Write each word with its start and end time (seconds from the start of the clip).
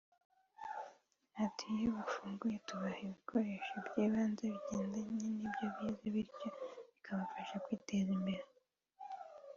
Ati”Iyo 1.45 1.87
bafunguwe 1.97 2.55
tubaha 2.67 2.99
ibikoresho 3.07 3.73
by’ibanze 3.87 4.43
bigendanye 4.53 5.17
n’ibyo 5.35 5.65
bize 5.77 6.07
bityo 6.13 6.47
bikabafasha 6.93 7.55
kwiteza 7.63 8.11
mbere 8.23 8.45